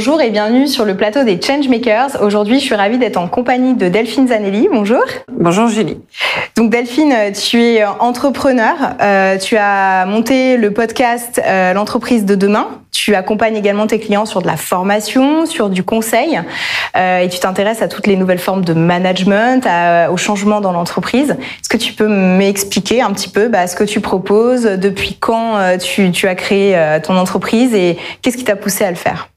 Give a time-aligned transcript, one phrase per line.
[0.00, 2.22] Bonjour et bienvenue sur le plateau des Changemakers.
[2.22, 4.66] Aujourd'hui, je suis ravie d'être en compagnie de Delphine Zanelli.
[4.72, 5.02] Bonjour.
[5.30, 5.98] Bonjour Julie.
[6.56, 8.76] Donc Delphine, tu es entrepreneur.
[9.02, 12.80] Euh, tu as monté le podcast euh, L'entreprise de demain.
[12.92, 16.40] Tu accompagnes également tes clients sur de la formation, sur du conseil,
[16.96, 20.72] euh, et tu t'intéresses à toutes les nouvelles formes de management, à, au changement dans
[20.72, 21.30] l'entreprise.
[21.30, 25.56] Est-ce que tu peux m'expliquer un petit peu bah, ce que tu proposes, depuis quand
[25.56, 28.96] euh, tu, tu as créé euh, ton entreprise et qu'est-ce qui t'a poussé à le
[28.96, 29.29] faire?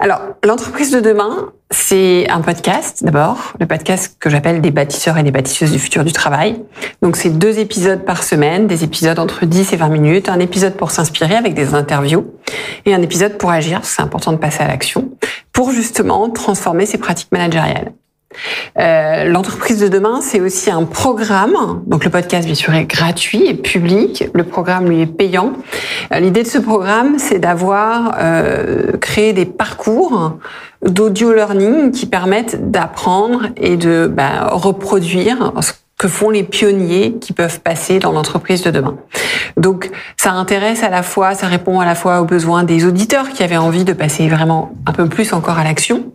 [0.00, 5.22] Alors, l'entreprise de demain, c'est un podcast d'abord, le podcast que j'appelle des bâtisseurs et
[5.22, 6.62] des bâtisseuses du futur du travail.
[7.02, 10.74] Donc, c'est deux épisodes par semaine, des épisodes entre 10 et 20 minutes, un épisode
[10.74, 12.26] pour s'inspirer avec des interviews
[12.84, 15.10] et un épisode pour agir, c'est important de passer à l'action,
[15.52, 17.92] pour justement transformer ses pratiques managériales.
[18.78, 21.82] Euh, l'entreprise de demain, c'est aussi un programme.
[21.86, 24.28] Donc le podcast, bien sûr, est gratuit et public.
[24.34, 25.52] Le programme, lui, est payant.
[26.12, 30.38] Euh, l'idée de ce programme, c'est d'avoir euh, créé des parcours
[30.84, 35.52] d'audio learning qui permettent d'apprendre et de bah, reproduire
[35.98, 38.98] que font les pionniers qui peuvent passer dans l'entreprise de demain.
[39.56, 43.30] Donc ça intéresse à la fois, ça répond à la fois aux besoins des auditeurs
[43.30, 46.12] qui avaient envie de passer vraiment un peu plus encore à l'action,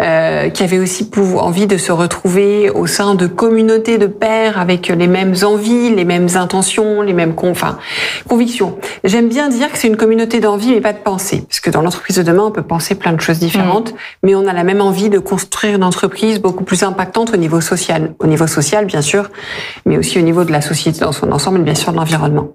[0.00, 4.88] euh, qui avaient aussi envie de se retrouver au sein de communautés de pairs avec
[4.88, 7.78] les mêmes envies, les mêmes intentions, les mêmes enfin,
[8.28, 8.78] convictions.
[9.04, 11.82] J'aime bien dire que c'est une communauté d'envie mais pas de pensée, parce que dans
[11.82, 13.96] l'entreprise de demain on peut penser plein de choses différentes, mmh.
[14.22, 17.60] mais on a la même envie de construire une entreprise beaucoup plus impactante au niveau
[17.60, 18.14] social.
[18.20, 19.17] Au niveau social bien sûr
[19.86, 22.52] mais aussi au niveau de la société dans son ensemble et bien sûr de l'environnement.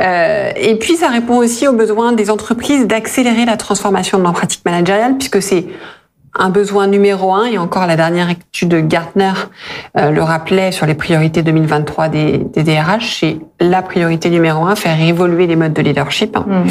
[0.00, 4.32] Euh, et puis ça répond aussi aux besoins des entreprises d'accélérer la transformation de leur
[4.32, 5.66] pratique managériale, puisque c'est
[6.38, 9.32] un besoin numéro un, et encore la dernière étude de Gartner
[9.96, 14.76] euh, le rappelait sur les priorités 2023 des, des DRH, c'est la priorité numéro un,
[14.76, 16.36] faire évoluer les modes de leadership.
[16.36, 16.68] Mmh.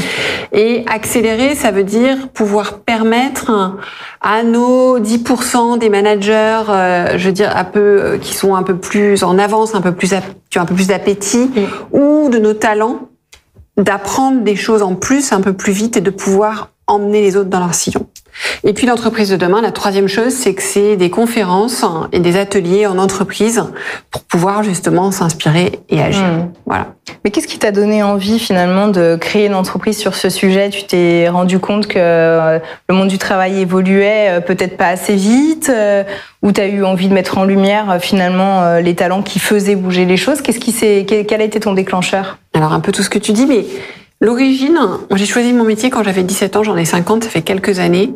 [0.53, 3.51] Et accélérer, ça veut dire pouvoir permettre
[4.21, 8.63] à nos 10% des managers, euh, je veux dire, un peu, euh, qui sont un
[8.63, 10.13] peu plus en avance, un peu plus,
[10.49, 11.95] qui ont un peu plus d'appétit, mmh.
[11.97, 13.09] ou de nos talents,
[13.77, 17.49] d'apprendre des choses en plus un peu plus vite et de pouvoir emmener les autres
[17.49, 18.07] dans leur sillon.
[18.63, 22.37] Et puis l'entreprise de demain, la troisième chose, c'est que c'est des conférences et des
[22.37, 23.63] ateliers en entreprise
[24.11, 26.23] pour pouvoir justement s'inspirer et agir.
[26.23, 26.51] Hmm.
[26.65, 26.87] Voilà.
[27.23, 30.69] Mais qu'est-ce qui t'a donné envie finalement de créer une entreprise sur ce sujet?
[30.69, 35.15] Tu t'es rendu compte que euh, le monde du travail évoluait euh, peut-être pas assez
[35.15, 36.03] vite euh,
[36.41, 40.05] ou tu as eu envie de mettre en lumière finalement les talents qui faisaient bouger
[40.05, 40.41] les choses?
[40.41, 42.37] Qu'est-ce qui s'est quel a été ton déclencheur?
[42.53, 43.65] Alors un peu tout ce que tu dis mais
[44.21, 44.77] L'origine,
[45.15, 48.13] j'ai choisi mon métier quand j'avais 17 ans, j'en ai 50, ça fait quelques années.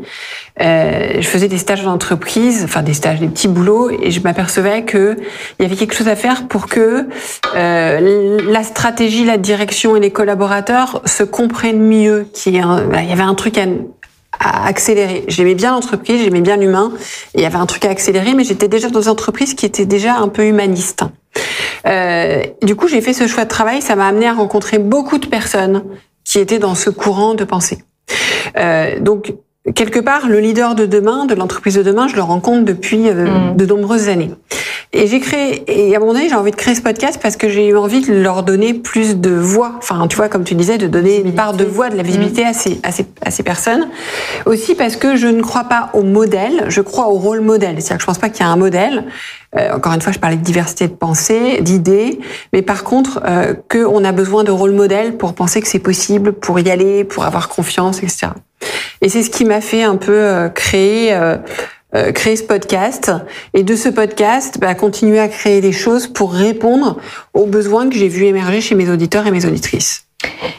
[0.60, 4.84] Euh, je faisais des stages d'entreprise, enfin des stages, des petits boulots, et je m'apercevais
[4.84, 5.16] que
[5.60, 7.08] il y avait quelque chose à faire pour que
[7.56, 12.28] euh, la stratégie, la direction et les collaborateurs se comprennent mieux.
[12.48, 13.66] Il y avait un truc à,
[14.42, 15.24] à accélérer.
[15.30, 16.92] J'aimais bien l'entreprise, j'aimais bien l'humain,
[17.34, 19.86] il y avait un truc à accélérer, mais j'étais déjà dans une entreprise qui était
[19.86, 21.06] déjà un peu humaniste.
[21.86, 23.82] Euh, du coup, j'ai fait ce choix de travail.
[23.82, 25.84] Ça m'a amené à rencontrer beaucoup de personnes
[26.24, 27.80] qui étaient dans ce courant de pensée.
[28.58, 29.34] Euh, donc,
[29.76, 33.26] quelque part, le leader de demain, de l'entreprise de demain, je le rencontre depuis euh,
[33.26, 33.58] mm.
[33.58, 34.32] de nombreuses années.
[34.96, 37.36] Et j'ai créé, et à un moment donné, j'ai envie de créer ce podcast parce
[37.36, 39.72] que j'ai eu envie de leur donner plus de voix.
[39.80, 42.44] Enfin, tu vois, comme tu disais, de donner une part de voix, de la visibilité
[42.44, 42.48] mm.
[42.48, 43.90] à, ces, à, ces, à ces personnes.
[44.46, 47.82] Aussi parce que je ne crois pas au modèle, je crois au rôle modèle.
[47.82, 49.06] C'est-à-dire que je pense pas qu'il y a un modèle.
[49.58, 52.20] Euh, encore une fois, je parlais de diversité de pensée, d'idées,
[52.54, 56.34] mais par contre, euh, qu'on a besoin de rôle modèle pour penser que c'est possible,
[56.34, 58.28] pour y aller, pour avoir confiance, etc.
[59.02, 61.18] Et c'est ce qui m'a fait un peu euh, créer
[61.96, 63.12] euh, créer ce podcast
[63.54, 66.98] et de ce podcast bah, continuer à créer des choses pour répondre
[67.34, 70.08] aux besoins que j'ai vu émerger chez mes auditeurs et mes auditrices.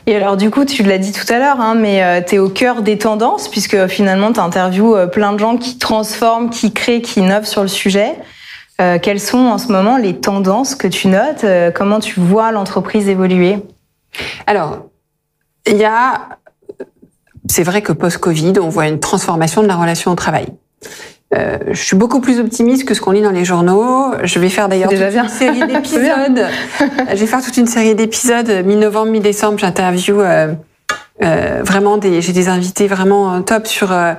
[0.06, 2.38] Et alors du coup, tu l'as dit tout à l'heure, hein, mais euh, tu es
[2.38, 6.72] au cœur des tendances puisque finalement tu interviews euh, plein de gens qui transforment, qui
[6.72, 8.14] créent, qui innovent sur le sujet.
[8.80, 11.44] Euh, quelles sont en ce moment les tendances que tu notes?
[11.74, 13.58] Comment tu vois l'entreprise évoluer?
[14.46, 14.86] Alors,
[15.66, 16.28] il y a,
[17.48, 20.46] c'est vrai que post-Covid, on voit une transformation de la relation au travail.
[21.34, 24.12] Euh, je suis beaucoup plus optimiste que ce qu'on lit dans les journaux.
[24.22, 26.46] Je vais faire d'ailleurs toute une série d'épisodes.
[27.10, 29.58] je vais faire toute une série d'épisodes mi-novembre, mi-décembre.
[29.58, 30.54] J'interview euh,
[31.22, 34.14] euh, vraiment des, j'ai des invités vraiment top sur euh,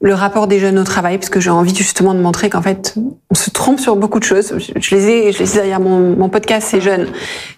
[0.00, 2.94] le rapport des jeunes au travail, parce que j'ai envie justement de montrer qu'en fait,
[3.30, 4.52] on se trompe sur beaucoup de choses.
[4.58, 7.06] Je, les ai, je les ai derrière mon, mon podcast, ces jeunes,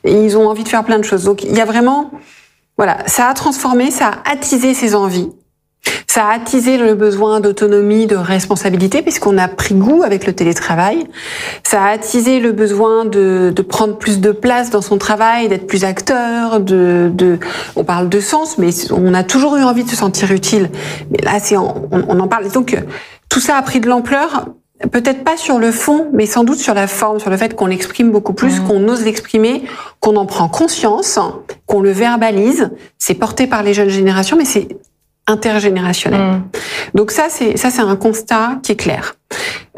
[0.04, 1.24] et ils ont envie de faire plein de choses.
[1.24, 2.10] Donc il y a vraiment,
[2.76, 5.30] voilà, ça a transformé, ça a attisé ces envies.
[6.14, 11.08] Ça a attisé le besoin d'autonomie, de responsabilité, puisqu'on a pris goût avec le télétravail.
[11.64, 15.66] Ça a attisé le besoin de, de prendre plus de place dans son travail, d'être
[15.66, 16.60] plus acteur.
[16.60, 17.40] De, de,
[17.74, 20.70] on parle de sens, mais on a toujours eu envie de se sentir utile.
[21.10, 22.48] Mais là, c'est on, on en parle.
[22.52, 22.80] Donc
[23.28, 24.50] tout ça a pris de l'ampleur
[24.92, 27.66] peut-être pas sur le fond, mais sans doute sur la forme, sur le fait qu'on
[27.66, 28.68] l'exprime beaucoup plus, mmh.
[28.68, 29.64] qu'on ose l'exprimer,
[29.98, 31.18] qu'on en prend conscience,
[31.66, 32.70] qu'on le verbalise.
[32.98, 34.68] C'est porté par les jeunes générations, mais c'est
[35.26, 36.20] intergénérationnel.
[36.20, 36.42] Mmh.
[36.94, 39.14] Donc ça, c'est ça, c'est un constat qui est clair.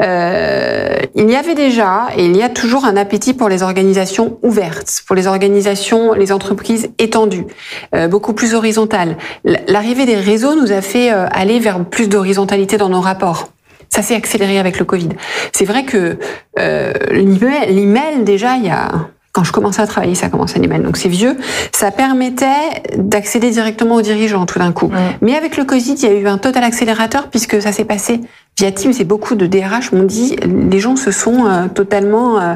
[0.02, 4.38] Euh, il y avait déjà et il y a toujours un appétit pour les organisations
[4.42, 7.46] ouvertes, pour les organisations, les entreprises étendues,
[7.94, 9.16] euh, beaucoup plus horizontales.
[9.68, 13.48] L'arrivée des réseaux nous a fait euh, aller vers plus d'horizontalité dans nos rapports.
[13.88, 15.10] Ça s'est accéléré avec le Covid.
[15.52, 16.18] C'est vrai que
[16.58, 18.90] euh, l'email, déjà, il y a
[19.36, 21.36] quand je commençais à travailler, ça commençait à l'email, donc c'est vieux.
[21.74, 24.90] Ça permettait d'accéder directement aux dirigeants tout d'un coup.
[25.20, 28.22] Mais avec le Covid, il y a eu un total accélérateur puisque ça s'est passé
[28.58, 32.54] via Teams et beaucoup de DRH m'ont dit les gens se sont euh, totalement, euh,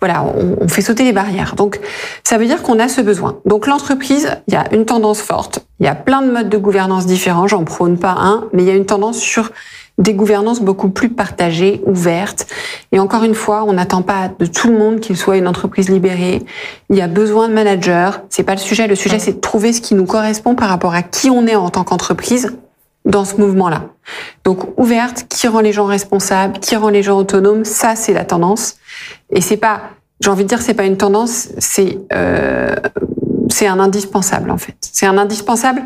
[0.00, 1.54] voilà, on, on, fait sauter les barrières.
[1.54, 1.78] Donc
[2.24, 3.36] ça veut dire qu'on a ce besoin.
[3.44, 5.66] Donc l'entreprise, il y a une tendance forte.
[5.80, 7.46] Il y a plein de modes de gouvernance différents.
[7.46, 9.50] J'en prône pas un, mais il y a une tendance sur
[9.98, 12.46] des gouvernances beaucoup plus partagées, ouvertes.
[12.92, 15.88] Et encore une fois, on n'attend pas de tout le monde qu'il soit une entreprise
[15.88, 16.42] libérée.
[16.90, 18.10] Il y a besoin de managers.
[18.28, 18.86] C'est pas le sujet.
[18.86, 21.54] Le sujet, c'est de trouver ce qui nous correspond par rapport à qui on est
[21.54, 22.56] en tant qu'entreprise
[23.04, 23.90] dans ce mouvement-là.
[24.44, 28.24] Donc ouverte, qui rend les gens responsables, qui rend les gens autonomes, ça c'est la
[28.24, 28.76] tendance.
[29.30, 29.82] Et c'est pas,
[30.20, 32.74] j'ai envie de dire, c'est pas une tendance, c'est euh,
[33.50, 34.76] c'est un indispensable en fait.
[34.80, 35.82] C'est un indispensable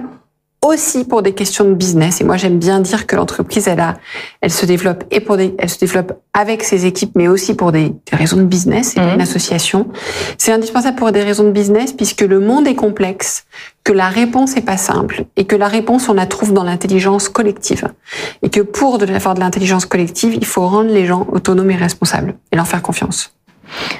[0.67, 2.21] aussi pour des questions de business.
[2.21, 3.97] Et moi, j'aime bien dire que l'entreprise, elle a,
[4.41, 7.73] elle se développe et pour des, elle se développe avec ses équipes, mais aussi pour
[7.73, 9.15] des, des raisons de business et mmh.
[9.15, 9.89] une association.
[10.39, 13.47] C'est indispensable pour des raisons de business puisque le monde est complexe,
[13.85, 17.29] que la réponse est pas simple et que la réponse, on la trouve dans l'intelligence
[17.29, 17.89] collective.
[18.43, 22.35] Et que pour faire de l'intelligence collective, il faut rendre les gens autonomes et responsables
[22.53, 23.37] et leur faire confiance.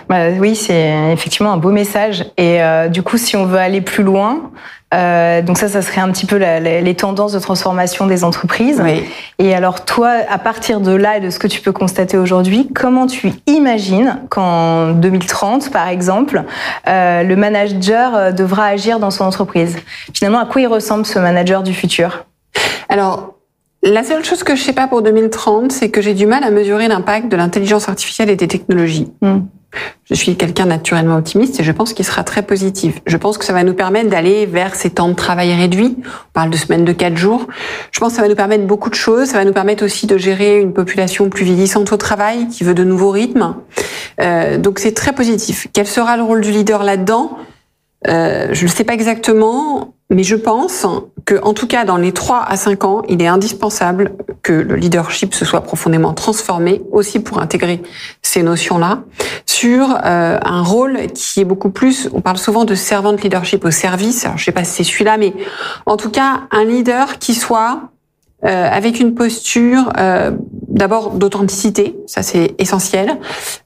[0.09, 2.25] Bah, oui, c'est effectivement un beau message.
[2.37, 4.51] Et euh, du coup, si on veut aller plus loin,
[4.95, 8.23] euh, donc ça, ça serait un petit peu la, la, les tendances de transformation des
[8.23, 8.81] entreprises.
[8.83, 9.05] Oui.
[9.39, 12.69] Et alors toi, à partir de là et de ce que tu peux constater aujourd'hui,
[12.75, 16.45] comment tu imagines qu'en 2030, par exemple,
[16.89, 19.77] euh, le manager devra agir dans son entreprise?
[20.15, 22.25] Finalement, à quoi il ressemble ce manager du futur?
[22.89, 23.35] Alors,
[23.83, 26.51] la seule chose que je sais pas pour 2030, c'est que j'ai du mal à
[26.51, 29.13] mesurer l'impact de l'intelligence artificielle et des technologies.
[29.23, 29.41] Mm.
[30.05, 33.01] Je suis quelqu'un naturellement optimiste et je pense qu'il sera très positif.
[33.07, 35.97] Je pense que ça va nous permettre d'aller vers ces temps de travail réduits.
[35.99, 37.47] On parle de semaines de quatre jours.
[37.91, 39.29] Je pense que ça va nous permettre beaucoup de choses.
[39.29, 42.75] Ça va nous permettre aussi de gérer une population plus vieillissante au travail, qui veut
[42.75, 43.57] de nouveaux rythmes.
[44.21, 45.67] Euh, donc c'est très positif.
[45.73, 47.39] Quel sera le rôle du leader là-dedans?
[48.09, 49.93] Euh, Je ne sais pas exactement.
[50.09, 50.87] Mais je pense
[51.25, 54.13] que, en tout cas, dans les 3 à 5 ans, il est indispensable
[54.43, 57.83] que le leadership se soit profondément transformé, aussi pour intégrer
[58.23, 59.03] ces notions-là,
[59.47, 63.65] sur euh, un rôle qui est beaucoup plus, on parle souvent de servant de leadership
[63.65, 65.35] au service, alors je sais pas si c'est celui-là, mais
[65.87, 67.91] en tout cas, un leader qui soit
[68.45, 70.31] euh, avec une posture euh,
[70.77, 73.19] d'abord d'authenticité, ça c'est essentiel.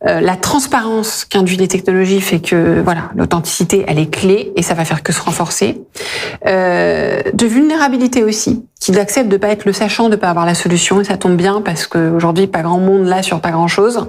[0.06, 4.74] Euh, la transparence qu'induit les technologies fait que voilà, l'authenticité elle est clé et ça
[4.74, 5.82] va faire que se renforcer.
[6.46, 10.54] Euh, de vulnérabilité aussi, qu'il accepte de pas être le sachant, de pas avoir la
[10.54, 14.08] solution et ça tombe bien parce qu'aujourd'hui pas grand monde là sur pas grand chose.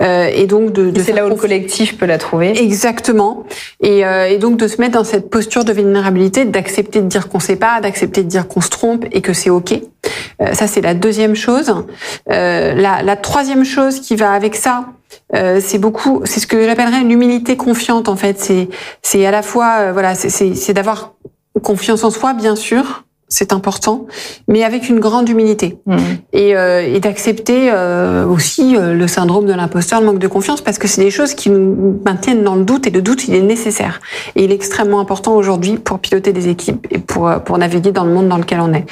[0.00, 2.58] Euh, et donc de, de c'est là où le collectif peut la trouver.
[2.62, 3.44] Exactement.
[3.82, 7.28] Et, euh, et donc de se mettre dans cette posture de vulnérabilité, d'accepter de dire
[7.28, 9.80] qu'on sait pas, d'accepter de dire qu'on se trompe et que c'est ok.
[10.40, 11.74] Euh, ça, c'est la deuxième chose.
[12.30, 14.86] Euh, la, la, troisième chose qui va avec ça,
[15.34, 18.40] euh, c'est beaucoup, c'est ce que j'appellerais l'humilité confiante en fait.
[18.40, 18.68] C'est,
[19.02, 21.14] c'est à la fois, voilà, c'est d'avoir
[21.62, 23.04] confiance en soi, bien sûr,
[23.34, 24.06] c'est important,
[24.46, 25.96] mais avec une grande humilité mmh.
[26.32, 30.60] et, euh, et d'accepter euh, aussi euh, le syndrome de l'imposteur, le manque de confiance,
[30.60, 33.34] parce que c'est des choses qui nous maintiennent dans le doute et le doute il
[33.34, 34.00] est nécessaire
[34.36, 38.04] et il est extrêmement important aujourd'hui pour piloter des équipes et pour pour naviguer dans
[38.04, 38.86] le monde dans lequel on est.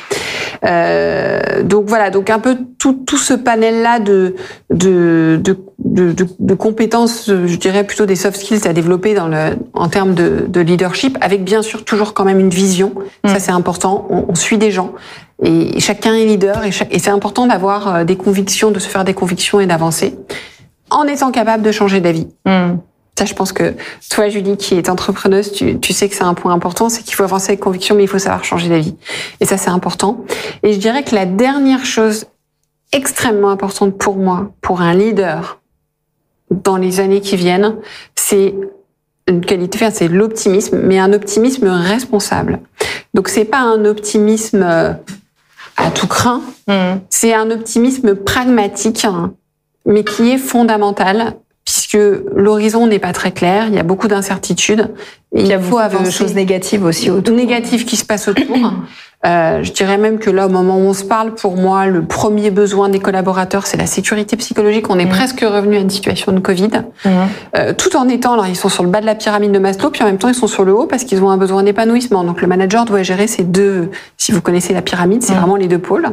[1.62, 4.34] Donc voilà, donc un peu tout tout ce panel là de
[4.70, 9.28] de, de de, de, de, compétences, je dirais plutôt des soft skills à développer dans
[9.28, 12.92] le, en termes de, de leadership, avec bien sûr toujours quand même une vision.
[13.24, 13.38] Ça, mmh.
[13.40, 14.06] c'est important.
[14.10, 14.92] On, on, suit des gens
[15.44, 19.04] et chacun est leader et, et c'est important d'avoir euh, des convictions, de se faire
[19.04, 20.16] des convictions et d'avancer
[20.90, 22.28] en étant capable de changer d'avis.
[22.46, 22.74] Mmh.
[23.18, 23.74] Ça, je pense que
[24.10, 27.14] toi, Julie, qui est entrepreneuse, tu, tu sais que c'est un point important, c'est qu'il
[27.14, 28.96] faut avancer avec conviction, mais il faut savoir changer d'avis.
[29.40, 30.24] Et ça, c'est important.
[30.62, 32.26] Et je dirais que la dernière chose
[32.92, 35.60] extrêmement importante pour moi, pour un leader,
[36.50, 37.76] dans les années qui viennent,
[38.14, 38.54] c'est
[39.28, 42.60] une qualité, c'est l'optimisme, mais un optimisme responsable.
[43.14, 44.92] Donc c'est pas un optimisme euh,
[45.76, 46.42] à tout craint.
[46.66, 47.00] Mmh.
[47.10, 49.34] C'est un optimisme pragmatique, hein,
[49.84, 51.36] mais qui est fondamental
[51.72, 51.98] puisque
[52.36, 54.90] l'horizon n'est pas très clair, il y a beaucoup d'incertitudes.
[55.34, 57.34] Il y a beaucoup de choses négatives aussi autour.
[57.34, 58.74] Négatives qui se passent autour.
[59.24, 62.02] Euh, je dirais même que là, au moment où on se parle, pour moi, le
[62.02, 64.90] premier besoin des collaborateurs, c'est la sécurité psychologique.
[64.90, 65.10] On est mmh.
[65.10, 66.70] presque revenu à une situation de Covid,
[67.04, 67.08] mmh.
[67.56, 69.90] euh, tout en étant, alors ils sont sur le bas de la pyramide de Maslow,
[69.90, 72.24] puis en même temps ils sont sur le haut parce qu'ils ont un besoin d'épanouissement.
[72.24, 73.90] Donc le manager doit gérer ces deux.
[74.18, 75.36] Si vous connaissez la pyramide, c'est mmh.
[75.36, 76.08] vraiment les deux pôles.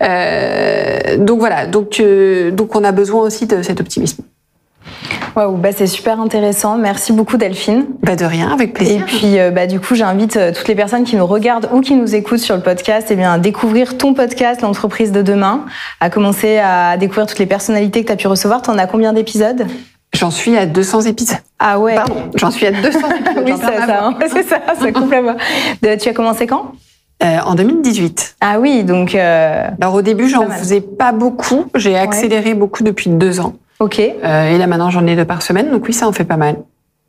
[0.00, 4.24] Euh, donc voilà, donc euh, donc on a besoin aussi de cet optimisme.
[5.36, 6.78] Wow, bah c'est super intéressant.
[6.78, 7.86] Merci beaucoup Delphine.
[8.02, 9.02] Bah de rien, avec plaisir.
[9.02, 11.80] Et puis euh, bah du coup, j'invite euh, toutes les personnes qui nous regardent ou
[11.80, 15.64] qui nous écoutent sur le podcast, eh bien à découvrir ton podcast, l'entreprise de demain,
[16.00, 18.62] à commencer à découvrir toutes les personnalités que tu as pu recevoir.
[18.62, 19.66] Tu en as combien d'épisodes?
[20.14, 21.38] J'en suis à 200 épisodes.
[21.58, 21.94] Ah ouais.
[21.94, 23.44] Pardon, j'en suis à 200 épisodes.
[23.44, 24.18] oui, c'est ça, hein.
[24.28, 25.36] c'est ça, complètement.
[25.82, 26.72] Tu as commencé quand?
[27.22, 28.36] Euh, en 2018.
[28.40, 29.14] Ah oui, donc.
[29.14, 29.68] Euh...
[29.80, 31.66] Alors au début, j'en faisais pas beaucoup.
[31.74, 33.54] J'ai accéléré beaucoup depuis deux ans.
[33.80, 34.00] Ok.
[34.00, 36.36] Euh, et là maintenant j'en ai deux par semaine, donc oui ça en fait pas
[36.36, 36.56] mal.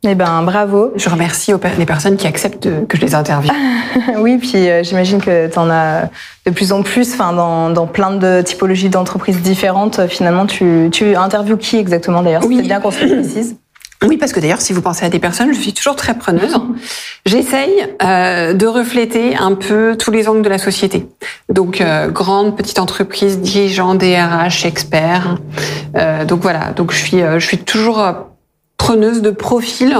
[0.02, 0.92] Eh ben bravo.
[0.96, 3.52] Je remercie les personnes qui acceptent que je les interviewe.
[4.18, 6.08] oui, puis euh, j'imagine que tu en as
[6.46, 10.06] de plus en plus, enfin dans, dans plein de typologies d'entreprises différentes.
[10.06, 12.46] Finalement, tu, tu interviews qui exactement d'ailleurs?
[12.46, 12.56] Oui.
[12.56, 13.56] C'est bien qu'on se précise.
[14.02, 16.56] Oui, parce que d'ailleurs, si vous pensez à des personnes, je suis toujours très preneuse.
[17.26, 21.06] J'essaye euh, de refléter un peu tous les angles de la société.
[21.50, 25.36] Donc, euh, grande, petite entreprise, dirigeant, DRH, expert.
[25.96, 26.72] Euh, donc voilà.
[26.76, 28.30] Donc je suis, euh, je suis toujours
[28.80, 29.94] preneuse de profils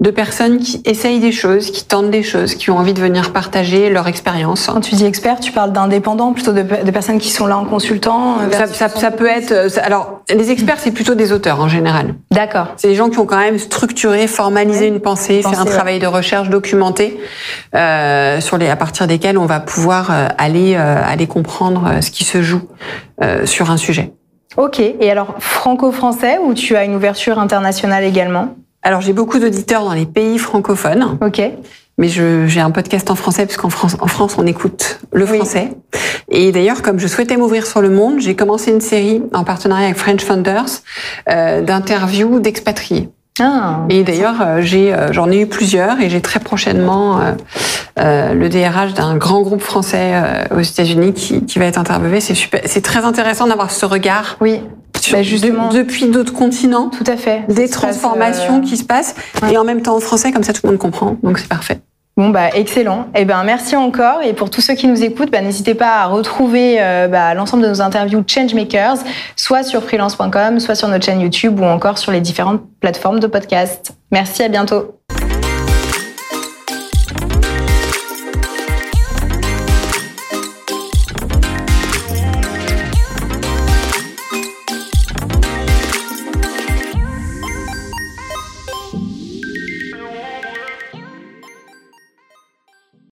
[0.00, 3.32] de personnes qui essayent des choses, qui tentent des choses, qui ont envie de venir
[3.32, 4.66] partager leur expérience.
[4.72, 7.66] Quand tu dis expert, tu parles d'indépendants, plutôt de, de, personnes qui sont là en
[7.66, 9.52] consultant euh, Ça, ça, ça peut être...
[9.52, 12.14] Euh, alors, les experts, c'est plutôt des auteurs en général.
[12.30, 12.68] D'accord.
[12.78, 16.06] C'est des gens qui ont quand même structuré, formalisé une pensée, fait un travail de
[16.06, 17.20] recherche documenté
[17.74, 22.10] euh, sur les, à partir desquels on va pouvoir euh, aller, euh, aller comprendre ce
[22.10, 22.62] qui se joue
[23.22, 24.14] euh, sur un sujet.
[24.56, 24.80] Ok.
[24.80, 29.94] Et alors, franco-français ou tu as une ouverture internationale également Alors, j'ai beaucoup d'auditeurs dans
[29.94, 31.18] les pays francophones.
[31.20, 31.42] Ok.
[31.96, 35.70] Mais j'ai un podcast en français, puisqu'en France, en France, on écoute le français.
[36.28, 39.86] Et d'ailleurs, comme je souhaitais m'ouvrir sur le monde, j'ai commencé une série en partenariat
[39.86, 40.82] avec French Funders
[41.30, 43.10] euh, d'interviews d'expatriés.
[43.40, 47.20] Ah, et d'ailleurs, euh, j'ai, euh, j'en ai eu plusieurs et j'ai très prochainement
[47.98, 50.14] euh, euh le DRH d'un grand groupe français
[50.50, 52.20] aux États-Unis qui, qui, va être interviewé.
[52.20, 54.36] C'est super, c'est très intéressant d'avoir ce regard.
[54.40, 54.60] Oui.
[55.00, 56.88] Sur, bah justement, depuis d'autres continents.
[56.88, 57.42] Tout à fait.
[57.48, 59.14] Des transformations qui se passent
[59.50, 61.16] et en même temps en français, comme ça tout le monde comprend.
[61.22, 61.80] Donc c'est parfait.
[62.16, 63.08] Bon bah excellent.
[63.16, 66.06] Eh ben merci encore et pour tous ceux qui nous écoutent, bah, n'hésitez pas à
[66.06, 68.98] retrouver euh, bah, l'ensemble de nos interviews Changemakers,
[69.34, 73.26] soit sur freelance.com, soit sur notre chaîne YouTube ou encore sur les différentes plateformes de
[73.26, 73.94] podcast.
[74.12, 74.93] Merci, à bientôt.